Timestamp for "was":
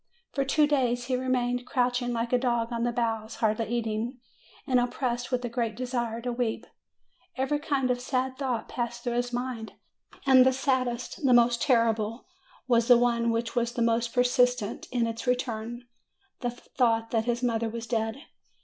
12.67-12.87, 13.55-13.73, 17.69-17.85